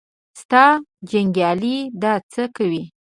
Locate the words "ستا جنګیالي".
0.41-1.77